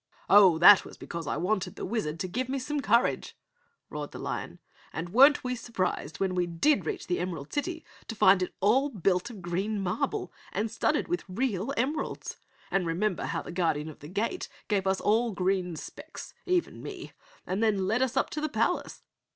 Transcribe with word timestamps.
"Oh, 0.31 0.57
that 0.57 0.83
was 0.83 0.97
because 0.97 1.27
I 1.27 1.37
wanted 1.37 1.75
the 1.75 1.85
Wizard 1.85 2.19
to 2.21 2.27
give 2.27 2.49
me 2.49 2.57
some 2.57 2.79
courage," 2.81 3.37
roared 3.87 4.09
the 4.09 4.17
lion. 4.17 4.57
"And 4.91 5.09
weren't 5.09 5.43
we 5.43 5.55
surprised 5.55 6.19
when 6.19 6.33
we 6.33 6.47
did 6.47 6.87
reach 6.87 7.05
the 7.05 7.19
Emerald 7.19 7.53
City 7.53 7.85
to 8.07 8.15
find 8.15 8.41
it 8.41 8.51
all 8.61 8.89
built 8.89 9.29
of 9.29 9.43
green 9.43 9.79
marble, 9.79 10.33
studded 10.65 11.07
with 11.07 11.23
real 11.27 11.71
emeralds! 11.77 12.37
And 12.71 12.87
remember 12.87 13.25
how 13.25 13.43
the 13.43 13.51
Guardian 13.51 13.89
of 13.89 13.99
the 13.99 14.07
Gate 14.09 14.49
gave 14.67 14.87
us 14.87 14.99
all 14.99 15.33
green 15.33 15.75
specs, 15.75 16.33
even 16.47 16.81
me, 16.81 17.11
and 17.45 17.61
then 17.61 17.85
led 17.85 18.01
us 18.01 18.17
up 18.17 18.31
to 18.31 18.41
the 18.41 18.49
palace?" 18.49 19.03